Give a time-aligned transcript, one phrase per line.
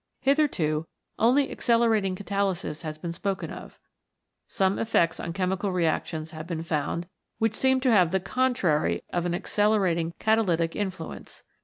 [0.21, 0.87] Hitherto
[1.19, 3.79] only accelerating catalysis has been spoken of.
[4.47, 7.05] Some effects on chemical reactions have been found
[7.37, 11.43] which seem to have the contrary of an accelerating catalytic influence.